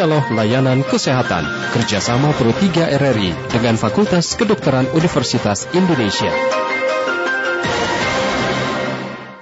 [0.00, 1.44] Dialog Layanan Kesehatan
[1.76, 6.32] kerjasama Pro 3 RRI dengan Fakultas Kedokteran Universitas Indonesia.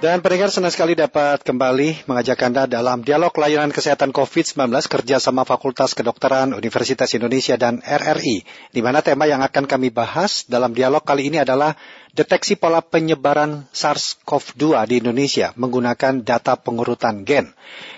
[0.03, 5.47] Dan pendengar senang sekali dapat kembali mengajak Anda dalam dialog layanan kesehatan COVID-19 kerja sama
[5.47, 8.43] Fakultas Kedokteran Universitas Indonesia dan RRI,
[8.75, 11.79] di mana tema yang akan kami bahas dalam dialog kali ini adalah
[12.11, 17.47] deteksi pola penyebaran SARS-CoV-2 di Indonesia menggunakan data pengurutan gen.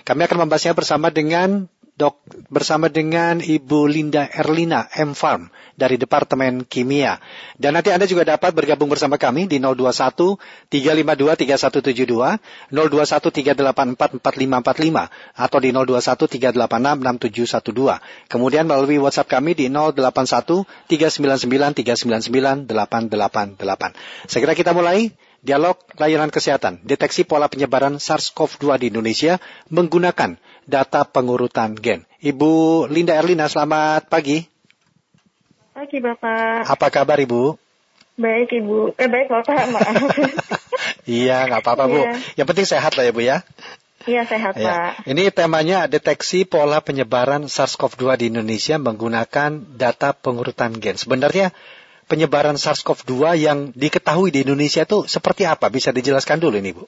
[0.06, 1.66] Kami akan membahasnya bersama dengan
[2.02, 2.18] Dok,
[2.50, 7.22] bersama dengan Ibu Linda Erlina M Farm dari Departemen Kimia.
[7.54, 10.34] Dan nanti Anda juga dapat bergabung bersama kami di 021
[10.66, 18.02] 352 3172, 021 384 4545 atau di 021 386 6712.
[18.26, 24.26] Kemudian melalui WhatsApp kami di 081 399 399 888.
[24.26, 29.42] Segera kita mulai dialog layanan kesehatan, deteksi pola penyebaran SARS-CoV-2 di Indonesia
[29.74, 32.06] menggunakan data pengurutan gen.
[32.22, 34.46] Ibu Linda Erlina, selamat pagi.
[35.72, 36.68] Pagi Bapak.
[36.68, 37.56] Apa kabar Ibu?
[38.20, 38.94] Baik Ibu.
[39.00, 39.96] Eh baik Bapak, maaf.
[41.08, 42.00] iya, nggak apa-apa Bu.
[42.04, 42.12] Iya.
[42.38, 43.38] Yang penting sehat lah ya Bu ya.
[44.06, 44.66] Iya sehat ya.
[45.00, 45.08] Pak.
[45.08, 51.00] Ini temanya deteksi pola penyebaran SARS-CoV-2 di Indonesia menggunakan data pengurutan gen.
[51.00, 51.56] Sebenarnya
[52.06, 55.72] penyebaran SARS-CoV-2 yang diketahui di Indonesia itu seperti apa?
[55.72, 56.84] Bisa dijelaskan dulu ini Bu.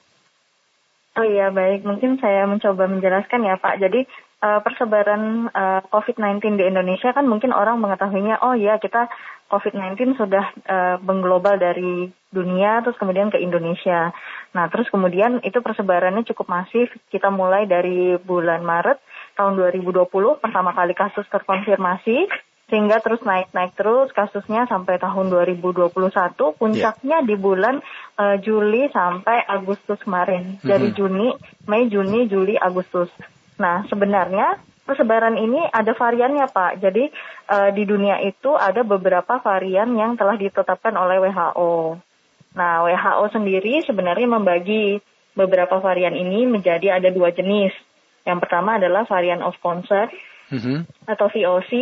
[1.14, 3.78] Oh iya baik, mungkin saya mencoba menjelaskan ya Pak.
[3.78, 4.02] Jadi
[4.42, 9.06] uh, persebaran uh, eh, COVID-19 di Indonesia kan mungkin orang mengetahuinya, oh ya kita
[9.46, 14.10] COVID-19 sudah uh, mengglobal dari dunia terus kemudian ke Indonesia.
[14.58, 16.90] Nah terus kemudian itu persebarannya cukup masif.
[17.14, 18.98] Kita mulai dari bulan Maret
[19.38, 20.10] tahun 2020
[20.42, 22.26] pertama kali kasus terkonfirmasi
[22.72, 25.92] sehingga terus naik-naik terus kasusnya sampai tahun 2021
[26.56, 27.28] puncaknya yeah.
[27.28, 27.84] di bulan
[28.16, 30.56] uh, Juli sampai Agustus kemarin.
[30.56, 30.68] Mm-hmm.
[30.68, 31.28] dari Juni
[31.68, 33.12] Mei Juni Juli Agustus.
[33.60, 34.56] Nah sebenarnya
[34.88, 36.80] persebaran ini ada variannya Pak.
[36.80, 37.04] Jadi
[37.52, 42.00] uh, di dunia itu ada beberapa varian yang telah ditetapkan oleh WHO
[42.54, 45.02] nah WHO sendiri sebenarnya membagi
[45.34, 47.74] beberapa varian ini menjadi ada dua jenis.
[48.24, 50.08] Yang pertama adalah varian of concern
[50.50, 51.08] mm-hmm.
[51.08, 51.72] atau VOC.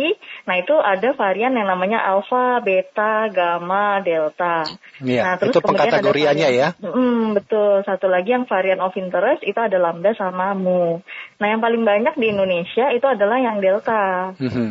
[0.47, 4.63] Nah itu ada varian yang namanya alpha, beta, gamma, delta.
[5.03, 6.69] Iya, nah terus itu pengkategoriannya ya?
[6.79, 7.83] Hmm, betul.
[7.83, 11.01] Satu lagi yang varian of interest itu ada lambda sama mu.
[11.41, 14.35] Nah yang paling banyak di Indonesia itu adalah yang delta.
[14.37, 14.69] Mm-hmm.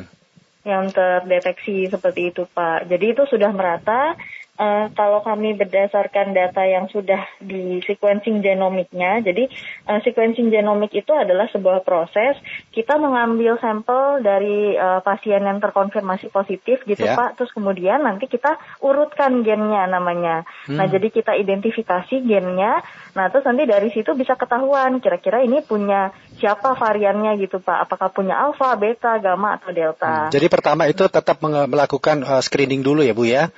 [0.63, 2.87] Yang terdeteksi seperti itu Pak.
[2.87, 4.15] Jadi itu sudah merata
[4.59, 9.49] uh, kalau kami berdasarkan data yang sudah di sequencing genomiknya, jadi
[9.89, 12.37] uh, sequencing genomik itu adalah sebuah proses
[12.73, 17.17] kita mengambil sampel dari uh, pasien yang terkonfirmasi positif gitu yeah.
[17.17, 20.45] Pak, terus kemudian nanti kita urutkan gennya namanya.
[20.69, 20.81] Hmm.
[20.81, 22.85] Nah jadi kita identifikasi gennya,
[23.17, 28.09] nah terus nanti dari situ bisa ketahuan kira-kira ini punya siapa variannya gitu Pak, apakah
[28.13, 30.29] punya alpha, beta, gamma atau delta.
[30.29, 30.33] Hmm.
[30.35, 33.49] Jadi pertama itu tetap melakukan uh, screening dulu ya Bu ya?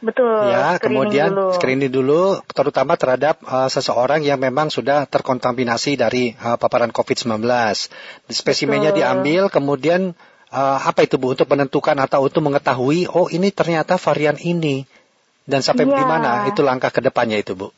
[0.00, 0.48] Betul.
[0.48, 1.52] Ya, screening kemudian dulu.
[1.52, 7.44] screening dulu terutama terhadap uh, seseorang yang memang sudah terkontaminasi dari uh, paparan COVID-19.
[8.32, 9.00] Spesimennya Betul.
[9.04, 10.16] diambil, kemudian
[10.50, 14.88] uh, apa itu Bu untuk menentukan atau untuk mengetahui oh ini ternyata varian ini
[15.44, 15.96] dan sampai ya.
[16.00, 17.68] di mana itu langkah ke depannya itu Bu?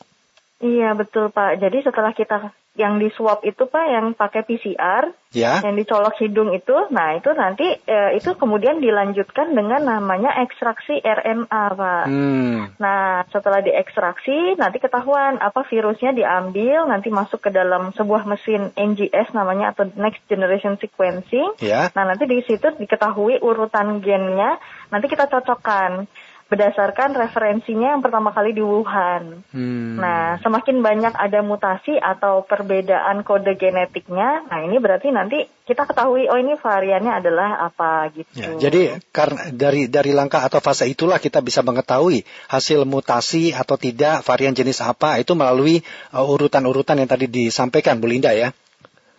[0.63, 1.59] Iya betul Pak.
[1.59, 5.61] Jadi setelah kita yang di swab itu pak yang pakai PCR ya.
[5.61, 11.65] yang dicolok hidung itu nah itu nanti e, itu kemudian dilanjutkan dengan namanya ekstraksi RNA
[11.77, 12.81] pak hmm.
[12.81, 19.37] nah setelah diekstraksi nanti ketahuan apa virusnya diambil nanti masuk ke dalam sebuah mesin NGS
[19.37, 21.93] namanya atau Next Generation Sequencing ya.
[21.93, 24.57] nah nanti di situ diketahui urutan gennya
[24.89, 26.09] nanti kita cocokkan
[26.53, 29.41] berdasarkan referensinya yang pertama kali di Wuhan.
[29.57, 29.97] Hmm.
[29.97, 36.29] Nah, semakin banyak ada mutasi atau perbedaan kode genetiknya, nah ini berarti nanti kita ketahui
[36.29, 38.37] oh ini variannya adalah apa gitu.
[38.37, 43.81] Ya, jadi karena dari dari langkah atau fase itulah kita bisa mengetahui hasil mutasi atau
[43.81, 45.81] tidak varian jenis apa itu melalui
[46.13, 48.53] uh, urutan-urutan uh, yang tadi disampaikan Bu Linda ya.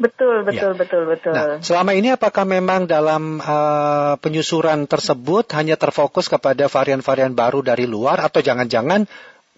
[0.03, 0.47] Betul, ya.
[0.51, 0.79] betul, ya.
[0.83, 1.31] betul, betul.
[1.31, 7.87] Nah, selama ini apakah memang dalam uh, penyusuran tersebut hanya terfokus kepada varian-varian baru dari
[7.87, 9.07] luar atau jangan-jangan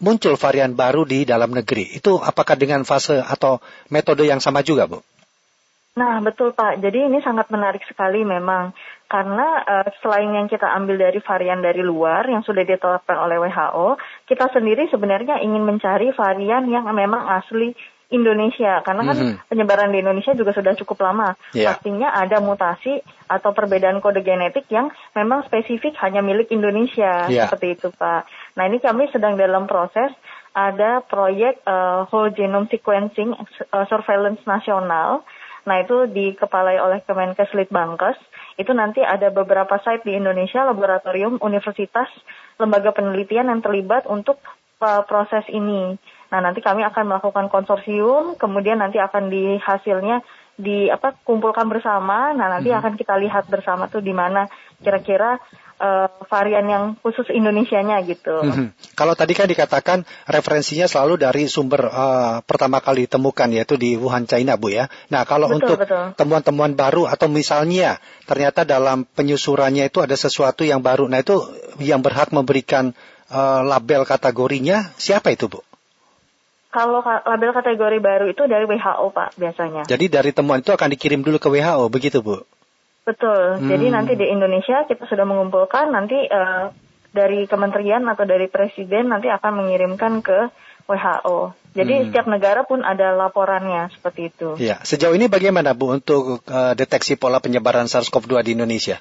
[0.05, 1.97] muncul varian baru di dalam negeri?
[1.97, 3.57] Itu apakah dengan fase atau
[3.89, 5.01] metode yang sama juga, Bu?
[5.95, 6.83] Nah, betul Pak.
[6.83, 8.75] Jadi ini sangat menarik sekali memang
[9.07, 13.95] karena uh, selain yang kita ambil dari varian dari luar yang sudah ditetapkan oleh WHO,
[14.27, 17.71] kita sendiri sebenarnya ingin mencari varian yang memang asli
[18.13, 19.49] Indonesia karena kan mm-hmm.
[19.49, 21.33] penyebaran di Indonesia juga sudah cukup lama.
[21.51, 21.73] Yeah.
[21.73, 27.49] Pastinya ada mutasi atau perbedaan kode genetik yang memang spesifik hanya milik Indonesia yeah.
[27.49, 28.29] seperti itu Pak.
[28.57, 30.13] Nah ini kami sedang dalam proses
[30.55, 33.33] ada proyek uh, whole genome sequencing
[33.73, 35.25] uh, surveillance nasional
[35.65, 38.17] Nah itu dikepalai oleh Kemenkes Litbangkes.
[38.55, 42.07] Itu nanti ada beberapa site di Indonesia, laboratorium, universitas,
[42.61, 44.39] lembaga penelitian yang terlibat untuk
[44.79, 45.97] uh, proses ini.
[46.35, 50.19] Nah nanti kami akan melakukan konsorsium, kemudian nanti akan di hasilnya
[50.59, 52.35] di apa kumpulkan bersama.
[52.35, 52.79] Nah nanti hmm.
[52.83, 54.43] akan kita lihat bersama tuh di mana
[54.83, 55.39] kira-kira
[55.79, 58.35] uh, varian yang khusus Indonesianya gitu.
[58.35, 58.75] Hmm.
[58.99, 64.27] Kalau tadi kan dikatakan referensinya selalu dari sumber uh, pertama kali ditemukan yaitu di Wuhan
[64.27, 64.91] China Bu ya.
[65.07, 65.87] Nah kalau betul, untuk
[66.19, 71.39] temuan-temuan baru atau misalnya ternyata dalam penyusurannya itu ada sesuatu yang baru, nah itu
[71.79, 72.91] yang berhak memberikan
[73.31, 75.63] uh, label kategorinya siapa itu Bu?
[76.75, 79.87] Kalau label kategori baru itu dari WHO Pak biasanya.
[79.87, 82.43] Jadi dari temuan itu akan dikirim dulu ke WHO begitu Bu?
[83.07, 83.63] Betul.
[83.63, 83.69] Hmm.
[83.71, 86.75] Jadi nanti di Indonesia kita sudah mengumpulkan nanti uh,
[87.15, 90.51] dari kementerian atau dari presiden nanti akan mengirimkan ke
[90.91, 91.55] WHO.
[91.71, 92.03] Jadi hmm.
[92.11, 94.49] setiap negara pun ada laporannya seperti itu.
[94.59, 98.99] Ya, sejauh ini bagaimana Bu untuk uh, deteksi pola penyebaran SARS-CoV-2 di Indonesia?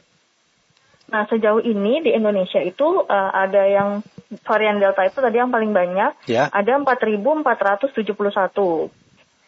[1.14, 4.02] Nah, sejauh ini di Indonesia itu uh, ada yang
[4.42, 6.50] varian Delta itu tadi yang paling banyak, ya.
[6.50, 7.94] ada 4.471.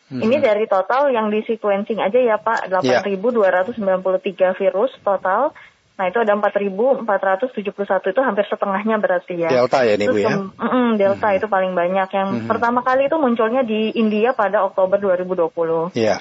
[0.06, 0.22] Hmm.
[0.22, 4.54] Ini dari total yang di sequencing aja ya Pak, 8.293 yeah.
[4.54, 5.50] virus total.
[5.98, 9.50] Nah itu ada 4.471 itu hampir setengahnya berarti ya.
[9.50, 10.38] Delta ya ini Bu ya?
[10.38, 11.38] Mm, Delta hmm.
[11.42, 12.08] itu paling banyak.
[12.14, 12.46] Yang hmm.
[12.46, 15.98] pertama kali itu munculnya di India pada Oktober 2020.
[15.98, 15.98] Iya.
[15.98, 16.18] Yeah.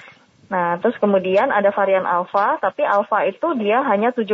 [0.50, 4.34] Nah terus kemudian ada varian Alpha, tapi Alpha itu dia hanya 75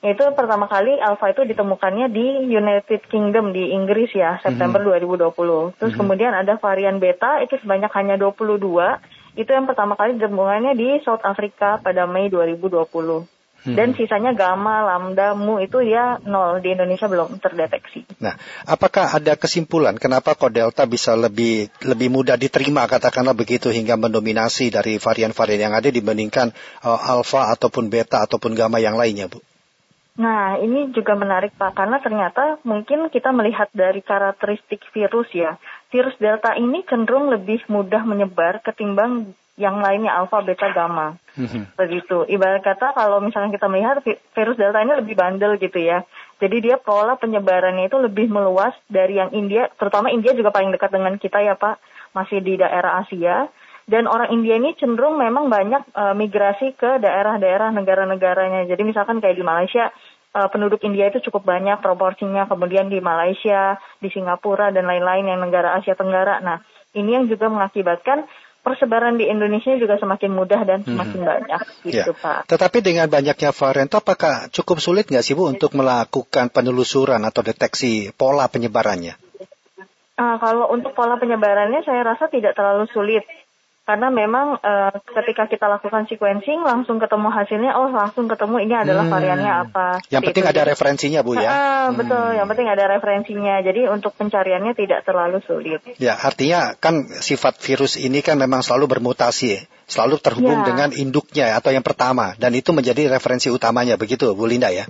[0.00, 5.36] itu pertama kali alpha itu ditemukannya di United Kingdom di Inggris ya September mm -hmm.
[5.76, 5.76] 2020.
[5.76, 5.98] Terus mm -hmm.
[6.00, 8.64] kemudian ada varian beta itu sebanyak hanya 22.
[9.36, 13.28] Itu yang pertama kali ditemukannya di South Africa pada Mei 2020.
[13.60, 13.76] Hmm.
[13.76, 18.08] Dan sisanya gamma, lambda, mu itu ya nol di Indonesia belum terdeteksi.
[18.24, 18.32] Nah,
[18.64, 24.72] apakah ada kesimpulan kenapa kok delta bisa lebih lebih mudah diterima katakanlah begitu hingga mendominasi
[24.72, 26.56] dari varian-varian yang ada dibandingkan
[26.88, 29.44] uh, alpha ataupun beta ataupun gamma yang lainnya, Bu?
[30.20, 35.56] Nah, ini juga menarik Pak, karena ternyata mungkin kita melihat dari karakteristik virus ya.
[35.88, 41.16] Virus Delta ini cenderung lebih mudah menyebar ketimbang yang lainnya alfa, beta, gamma.
[41.40, 41.72] Mm-hmm.
[41.72, 42.28] Begitu.
[42.36, 46.04] Ibarat kata kalau misalnya kita melihat virus Delta ini lebih bandel gitu ya.
[46.36, 50.92] Jadi dia pola penyebarannya itu lebih meluas dari yang India, terutama India juga paling dekat
[50.92, 51.80] dengan kita ya Pak,
[52.12, 53.48] masih di daerah Asia
[53.90, 58.70] dan orang India ini cenderung memang banyak uh, migrasi ke daerah-daerah negara-negaranya.
[58.70, 59.90] Jadi misalkan kayak di Malaysia
[60.34, 65.40] uh, penduduk India itu cukup banyak proporsinya, kemudian di Malaysia, di Singapura dan lain-lain yang
[65.42, 66.38] negara Asia Tenggara.
[66.42, 66.62] Nah,
[66.94, 68.26] ini yang juga mengakibatkan
[68.60, 71.30] persebaran di Indonesia juga semakin mudah dan semakin hmm.
[71.32, 72.20] banyak gitu ya.
[72.20, 72.40] Pak.
[72.44, 77.40] Tetapi dengan banyaknya varian itu apakah cukup sulit nggak sih Bu untuk melakukan penelusuran atau
[77.40, 79.16] deteksi pola penyebarannya?
[80.20, 83.24] Uh, kalau untuk pola penyebarannya saya rasa tidak terlalu sulit
[83.90, 89.02] karena memang uh, ketika kita lakukan sequencing langsung ketemu hasilnya oh langsung ketemu ini adalah
[89.02, 89.14] hmm.
[89.18, 89.86] variannya apa.
[90.14, 90.52] Yang penting itu.
[90.54, 91.50] ada referensinya Bu ya.
[91.50, 93.58] Uh, betul, yang penting ada referensinya.
[93.66, 95.82] Jadi untuk pencariannya tidak terlalu sulit.
[95.98, 99.58] Ya, artinya kan sifat virus ini kan memang selalu bermutasi,
[99.90, 100.66] selalu terhubung ya.
[100.70, 104.86] dengan induknya atau yang pertama dan itu menjadi referensi utamanya begitu Bu Linda ya.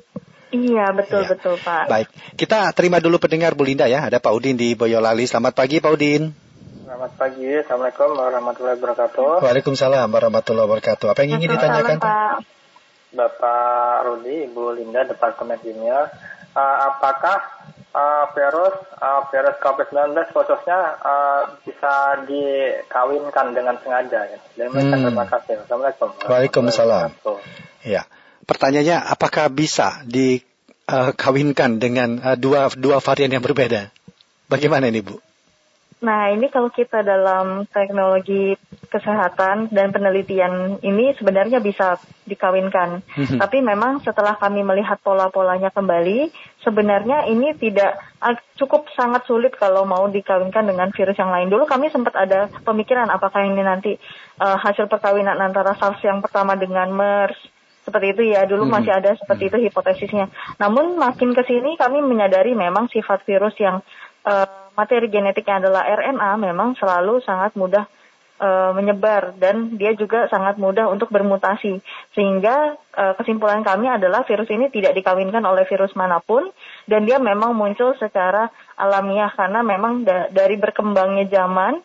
[0.52, 1.28] Iya, betul ya.
[1.32, 1.88] betul Pak.
[1.88, 4.04] Baik, kita terima dulu pendengar Bu Linda ya.
[4.04, 5.24] Ada Pak Udin di Boyolali.
[5.24, 6.49] Selamat pagi Pak Udin.
[6.90, 9.46] Selamat pagi, Assalamualaikum warahmatullahi wabarakatuh.
[9.46, 11.06] Waalaikumsalam warahmatullahi wabarakatuh.
[11.14, 12.42] Apa yang ingin ditanyakan Pak?
[13.14, 16.10] Bapak Rudi, Ibu Linda, Departemen Kimia.
[16.50, 17.46] Uh, apakah
[17.94, 24.26] uh, virus uh, virus COVID-19 khususnya uh, bisa dikawinkan dengan sengaja?
[24.26, 24.66] Ya?
[24.66, 24.90] hmm.
[24.90, 25.62] terima kasih.
[25.62, 26.10] Assalamualaikum.
[26.26, 27.14] Waalaikumsalam.
[27.86, 28.02] Ya,
[28.50, 33.94] pertanyaannya apakah bisa dikawinkan dengan uh, dua dua varian yang berbeda?
[34.50, 35.29] Bagaimana ini Bu?
[36.00, 38.56] Nah, ini kalau kita dalam teknologi
[38.88, 43.04] kesehatan dan penelitian ini sebenarnya bisa dikawinkan.
[43.04, 43.36] Mhm.
[43.36, 46.32] Tapi memang setelah kami melihat pola-polanya kembali,
[46.64, 48.00] sebenarnya ini tidak
[48.56, 51.52] cukup sangat sulit kalau mau dikawinkan dengan virus yang lain.
[51.52, 53.92] Dulu kami sempat ada pemikiran apakah ini nanti
[54.40, 57.36] uh, hasil perkawinan antara SARS yang pertama dengan MERS
[57.80, 58.72] seperti itu ya dulu hmm.
[58.76, 60.28] masih ada seperti itu hipotesisnya.
[60.60, 63.80] Namun makin ke sini kami menyadari memang sifat virus yang
[64.28, 67.84] uh, materi genetiknya adalah RNA memang selalu sangat mudah
[68.40, 71.84] e, menyebar dan dia juga sangat mudah untuk bermutasi.
[72.16, 76.48] Sehingga e, kesimpulan kami adalah virus ini tidak dikawinkan oleh virus mana pun
[76.88, 78.48] dan dia memang muncul secara
[78.80, 81.76] alamiah karena memang da dari berkembangnya zaman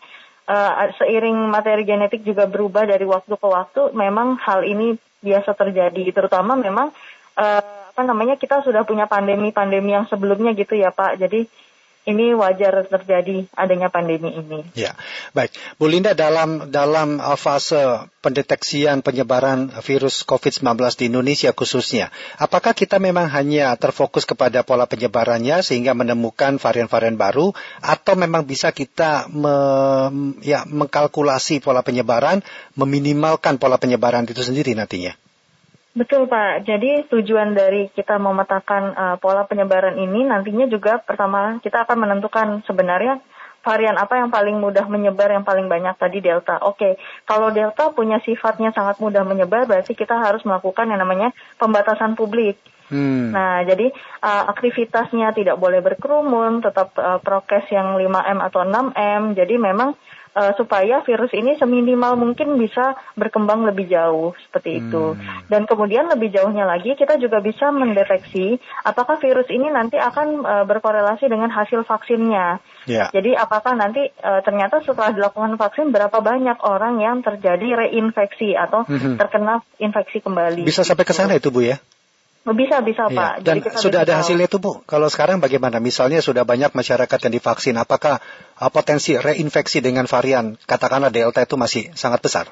[0.47, 0.57] e,
[0.95, 6.55] seiring materi genetik juga berubah dari waktu ke waktu memang hal ini biasa terjadi terutama
[6.55, 6.95] memang
[7.35, 7.47] e,
[7.95, 11.15] apa namanya kita sudah punya pandemi-pandemi yang sebelumnya gitu ya Pak.
[11.15, 11.47] Jadi
[12.05, 14.61] ini wajar terjadi adanya pandemi ini.
[14.77, 14.93] Ya,
[15.33, 15.57] baik.
[15.81, 23.01] Bu Linda dalam dalam uh, fase pendeteksian penyebaran virus COVID-19 di Indonesia khususnya, apakah kita
[23.01, 29.55] memang hanya terfokus kepada pola penyebarannya sehingga menemukan varian-varian baru atau memang bisa kita me,
[30.45, 32.45] ya mengkalkulasi pola penyebaran,
[32.77, 35.24] meminimalkan pola penyebaran itu sendiri nantinya?
[35.95, 36.67] Betul Pak.
[36.67, 42.47] Jadi tujuan dari kita memetakan uh, pola penyebaran ini nantinya juga pertama kita akan menentukan
[42.67, 43.23] sebenarnya
[43.63, 46.59] varian apa yang paling mudah menyebar yang paling banyak tadi delta.
[46.67, 52.19] Oke, kalau delta punya sifatnya sangat mudah menyebar berarti kita harus melakukan yang namanya pembatasan
[52.19, 52.59] publik.
[52.85, 53.33] Hmm.
[53.33, 53.89] Nah, jadi
[54.21, 59.33] uh, aktivitasnya tidak boleh berkerumun, tetap uh, prokes yang 5M atau 6M.
[59.33, 59.97] Jadi memang
[60.35, 65.15] uh, supaya virus ini seminimal mungkin bisa berkembang lebih jauh seperti itu.
[65.15, 65.47] Hmm.
[65.47, 70.65] Dan kemudian lebih jauhnya lagi kita juga bisa mendeteksi apakah virus ini nanti akan uh,
[70.67, 72.59] berkorelasi dengan hasil vaksinnya.
[72.85, 73.09] Yeah.
[73.15, 78.83] Jadi apakah nanti uh, ternyata setelah dilakukan vaksin berapa banyak orang yang terjadi reinfeksi atau
[78.85, 79.17] hmm.
[79.17, 80.67] terkena infeksi kembali.
[80.67, 81.79] Bisa sampai ke sana itu Bu ya?
[82.45, 83.17] Bisa, bisa iya.
[83.17, 83.33] Pak.
[83.41, 84.85] Dan Jadi kita sudah ada hasilnya itu Bu.
[84.85, 85.81] Kalau sekarang bagaimana?
[85.81, 88.21] Misalnya sudah banyak masyarakat yang divaksin, apakah
[88.61, 92.45] uh, potensi reinfeksi dengan varian katakanlah Delta itu masih sangat besar?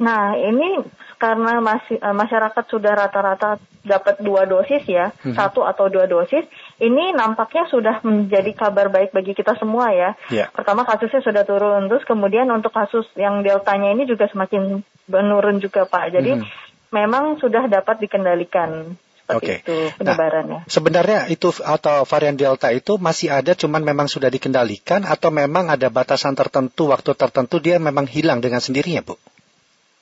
[0.00, 0.80] Nah, ini
[1.20, 5.36] karena masih uh, masyarakat sudah rata-rata dapat dua dosis ya, hmm.
[5.36, 6.48] satu atau dua dosis,
[6.80, 10.16] ini nampaknya sudah menjadi kabar baik bagi kita semua ya.
[10.32, 10.48] Yeah.
[10.48, 14.80] Pertama kasusnya sudah turun, terus kemudian untuk kasus yang deltanya ini juga semakin
[15.12, 16.16] menurun juga Pak.
[16.16, 16.48] Jadi hmm.
[16.96, 18.96] memang sudah dapat dikendalikan
[19.30, 19.58] seperti okay.
[19.62, 20.58] itu nah, penyebarannya.
[20.66, 25.70] Nah, sebenarnya itu atau varian Delta itu masih ada, cuman memang sudah dikendalikan atau memang
[25.70, 29.14] ada batasan tertentu, waktu tertentu dia memang hilang dengan sendirinya, Bu?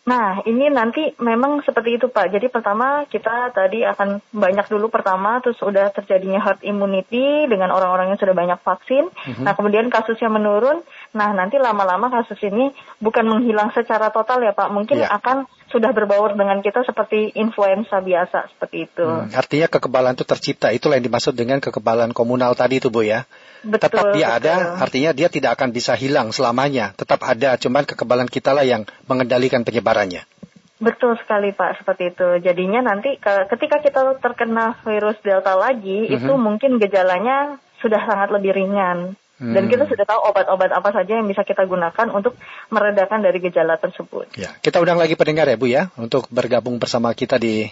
[0.09, 2.33] Nah, ini nanti memang seperti itu Pak.
[2.33, 8.17] Jadi pertama kita tadi akan banyak dulu pertama, terus sudah terjadinya herd immunity dengan orang-orang
[8.17, 9.13] yang sudah banyak vaksin.
[9.13, 9.45] Mm-hmm.
[9.45, 10.81] Nah, kemudian kasusnya menurun.
[11.17, 12.69] Nah, nanti lama-lama kasus ini
[13.01, 14.69] bukan menghilang secara total ya Pak.
[14.69, 15.17] Mungkin yeah.
[15.17, 19.05] akan sudah berbaur dengan kita seperti influenza biasa seperti itu.
[19.05, 20.69] Hmm, artinya kekebalan itu tercipta.
[20.73, 23.25] Itulah yang dimaksud dengan kekebalan komunal tadi itu Bu ya.
[23.65, 24.39] Betul, tetap dia betul.
[24.39, 26.93] ada, artinya dia tidak akan bisa hilang selamanya.
[26.97, 30.25] Tetap ada, cuman kekebalan kita lah yang mengendalikan penyebarannya.
[30.79, 32.29] Betul sekali Pak, seperti itu.
[32.39, 36.17] Jadinya nanti ketika kita terkena virus Delta lagi, mm -hmm.
[36.23, 39.19] itu mungkin gejalanya sudah sangat lebih ringan.
[39.39, 39.55] Hmm.
[39.55, 42.35] Dan kita sudah tahu obat-obat apa saja yang bisa kita gunakan untuk
[42.75, 44.35] meredakan dari gejala tersebut.
[44.35, 47.71] Ya, kita undang lagi pendengar ya Bu ya, untuk bergabung bersama kita di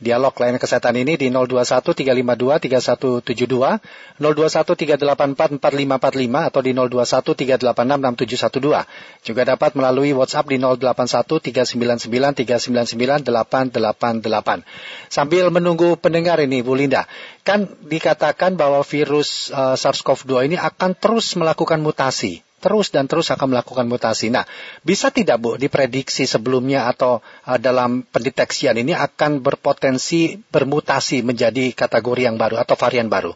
[0.00, 8.48] dialog layanan kesehatan ini di 021 352 3172, 021 384 4545 atau di 021 386
[8.50, 9.28] 6712.
[9.28, 14.64] Juga dapat melalui WhatsApp di 081 399 399 888.
[15.12, 17.04] Sambil menunggu pendengar ini Bu Linda,
[17.44, 23.56] kan dikatakan bahwa virus uh, SARS-CoV-2 ini akan terus melakukan mutasi terus dan terus akan
[23.56, 24.28] melakukan mutasi.
[24.28, 24.44] Nah,
[24.84, 32.22] bisa tidak Bu diprediksi sebelumnya atau uh, dalam pendeteksian ini akan berpotensi bermutasi menjadi kategori
[32.28, 33.32] yang baru atau varian baru?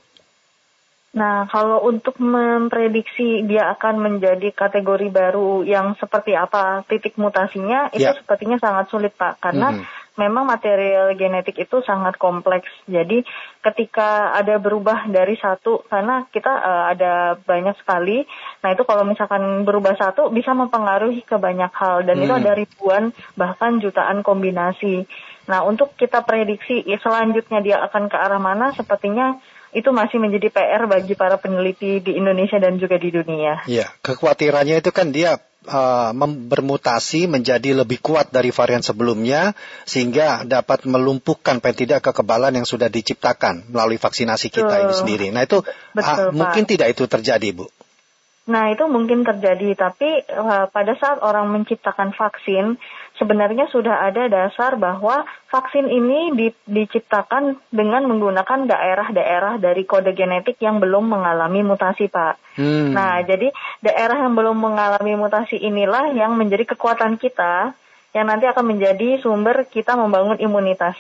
[1.15, 8.03] Nah, kalau untuk memprediksi dia akan menjadi kategori baru yang seperti apa titik mutasinya, itu
[8.03, 8.19] ya.
[8.19, 12.71] sepertinya sangat sulit Pak, karena -hmm memang material genetik itu sangat kompleks.
[12.87, 13.27] Jadi
[13.61, 18.23] ketika ada berubah dari satu, karena kita uh, ada banyak sekali,
[18.63, 22.25] nah itu kalau misalkan berubah satu bisa mempengaruhi ke banyak hal dan hmm.
[22.25, 23.05] itu ada ribuan
[23.35, 25.07] bahkan jutaan kombinasi.
[25.51, 29.37] Nah untuk kita prediksi ya, selanjutnya dia akan ke arah mana, sepertinya
[29.75, 33.67] itu masih menjadi PR bagi para peneliti di Indonesia dan juga di dunia.
[33.67, 35.35] Iya, kekhawatirannya itu kan dia
[35.69, 36.13] uh,
[36.49, 39.57] bermutasi menjadi lebih kuat dari varian sebelumnya
[39.89, 45.27] sehingga dapat melumpuhkan paling tidak kekebalan yang sudah diciptakan melalui vaksinasi kita uh, ini sendiri.
[45.33, 45.65] Nah itu
[45.97, 47.67] betul, uh, mungkin tidak itu terjadi, Bu.
[48.45, 52.77] Nah itu mungkin terjadi, tapi uh, pada saat orang menciptakan vaksin,
[53.19, 60.59] sebenarnya sudah ada dasar bahwa vaksin ini di, diciptakan dengan menggunakan daerah-daerah dari kode genetik
[60.59, 62.59] yang belum mengalami mutasi, Pak.
[62.59, 62.91] Hmm.
[62.95, 63.51] Nah, jadi
[63.83, 67.75] daerah yang belum mengalami mutasi inilah yang menjadi kekuatan kita,
[68.15, 70.99] yang nanti akan menjadi sumber kita membangun imunitas.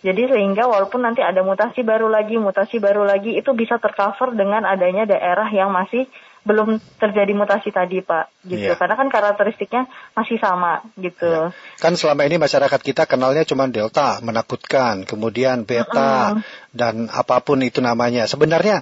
[0.00, 4.64] Jadi sehingga walaupun nanti ada mutasi baru lagi, mutasi baru lagi, itu bisa tercover dengan
[4.64, 6.08] adanya daerah yang masih
[6.40, 8.78] belum terjadi mutasi tadi Pak gitu yeah.
[8.78, 9.84] karena kan karakteristiknya
[10.16, 11.76] masih sama gitu yeah.
[11.76, 16.42] kan selama ini masyarakat kita kenalnya cuma delta menakutkan kemudian beta mm -hmm.
[16.72, 18.80] dan apa pun itu namanya sebenarnya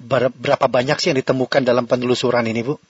[0.00, 2.80] berapa banyak sih yang ditemukan dalam penelusuran ini Bu?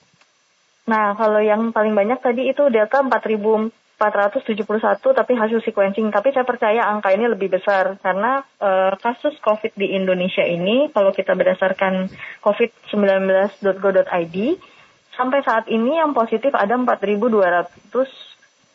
[0.87, 4.65] Nah kalau yang paling banyak tadi itu delta 4000 471
[5.13, 6.09] tapi hasil sequencing.
[6.09, 11.13] Tapi saya percaya angka ini lebih besar karena uh, kasus COVID di Indonesia ini kalau
[11.13, 12.09] kita berdasarkan
[12.41, 14.37] covid19.go.id
[15.13, 18.31] sampai saat ini yang positif ada 4.200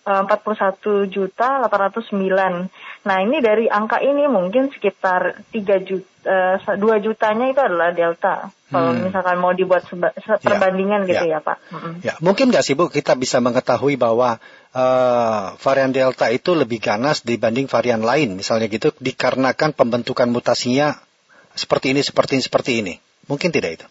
[0.07, 2.71] 41 juta 809.
[3.11, 8.55] Nah ini dari angka ini mungkin sekitar 3 juta, uh, 2 jutanya itu adalah delta.
[8.71, 9.03] Kalau hmm.
[9.11, 11.59] misalkan mau dibuat seba, ya, perbandingan ya, gitu ya, ya Pak.
[11.75, 11.95] Hmm.
[12.07, 14.39] Ya mungkin nggak sih Bu kita bisa mengetahui bahwa
[14.77, 21.01] uh, varian delta itu lebih ganas dibanding varian lain, misalnya gitu, dikarenakan pembentukan mutasinya
[21.57, 22.95] seperti ini, seperti ini, seperti ini.
[23.27, 23.87] Mungkin tidak itu?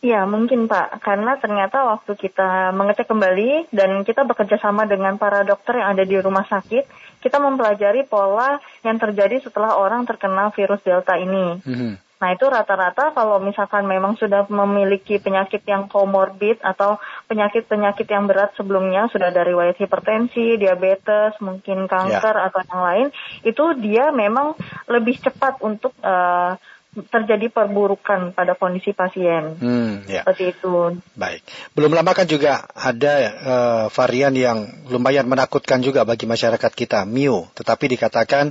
[0.00, 5.44] Iya mungkin Pak, karena ternyata waktu kita mengecek kembali dan kita bekerja sama dengan para
[5.44, 6.88] dokter yang ada di rumah sakit,
[7.20, 11.60] kita mempelajari pola yang terjadi setelah orang terkena virus Delta ini.
[11.60, 12.09] Mm-hmm.
[12.20, 17.00] Nah itu rata-rata kalau misalkan memang sudah memiliki penyakit yang komorbid atau
[17.32, 22.46] penyakit-penyakit yang berat sebelumnya, sudah dari riwayat hipertensi, diabetes, mungkin kanker yeah.
[22.52, 23.06] atau yang lain,
[23.42, 24.52] itu dia memang
[24.84, 26.60] lebih cepat untuk uh,
[26.90, 29.54] terjadi perburukan pada kondisi pasien.
[29.62, 30.26] Hmm, ya.
[30.26, 30.98] Seperti itu.
[31.14, 31.46] Baik.
[31.70, 37.46] Belum lama kan juga ada uh, varian yang lumayan menakutkan juga bagi masyarakat kita, Mu.
[37.54, 38.50] Tetapi dikatakan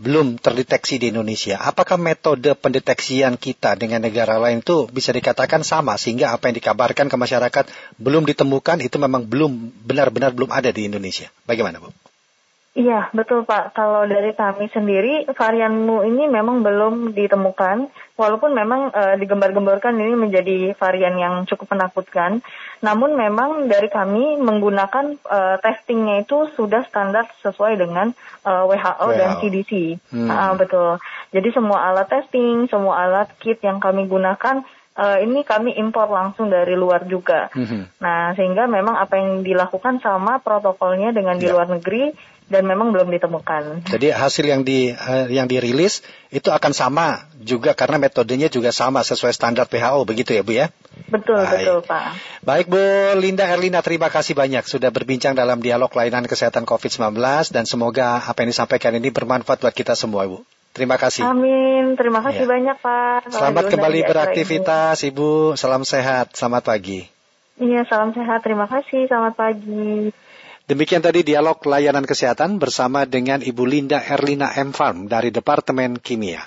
[0.00, 1.60] belum terdeteksi di Indonesia.
[1.60, 7.12] Apakah metode pendeteksian kita dengan negara lain itu bisa dikatakan sama sehingga apa yang dikabarkan
[7.12, 7.64] ke masyarakat
[8.00, 9.52] belum ditemukan itu memang belum
[9.84, 11.28] benar-benar belum ada di Indonesia.
[11.44, 11.92] Bagaimana, Bu?
[12.70, 13.74] Iya, betul Pak.
[13.74, 20.14] Kalau dari kami sendiri, varian Mu ini memang belum ditemukan, walaupun memang e, digembar-gemborkan ini
[20.14, 22.38] menjadi varian yang cukup menakutkan.
[22.78, 28.14] Namun memang dari kami menggunakan e, testingnya itu sudah standar sesuai dengan
[28.46, 29.72] e, WHO, WHO dan CDC.
[30.14, 30.30] Hmm.
[30.30, 31.02] Uh, betul.
[31.34, 34.62] Jadi semua alat testing, semua alat kit yang kami gunakan
[34.96, 37.52] uh, ini kami impor langsung dari luar juga.
[37.54, 37.82] Mm-hmm.
[38.02, 41.54] Nah, sehingga memang apa yang dilakukan sama protokolnya dengan di ya.
[41.54, 42.10] luar negeri
[42.50, 43.86] dan memang belum ditemukan.
[43.86, 46.02] Jadi hasil yang di uh, yang dirilis
[46.34, 50.66] itu akan sama juga karena metodenya juga sama sesuai standar WHO begitu ya Bu ya?
[51.06, 51.62] Betul Baik.
[51.62, 52.04] betul Pak.
[52.42, 52.82] Baik Bu
[53.22, 57.14] Linda Erlina terima kasih banyak sudah berbincang dalam dialog layanan kesehatan COVID-19
[57.54, 60.42] dan semoga apa yang disampaikan ini bermanfaat buat kita semua Bu.
[60.70, 61.26] Terima kasih.
[61.26, 61.98] Amin.
[61.98, 62.50] Terima kasih ya.
[62.50, 63.34] banyak Pak.
[63.34, 65.58] Selamat kembali beraktivitas Ibu.
[65.58, 66.38] Salam sehat.
[66.38, 67.04] Selamat pagi.
[67.58, 68.40] Iya, salam sehat.
[68.46, 69.10] Terima kasih.
[69.10, 70.14] Selamat pagi.
[70.70, 74.70] Demikian tadi dialog layanan kesehatan bersama dengan Ibu Linda Erlina M.
[74.70, 76.46] Farm dari Departemen Kimia.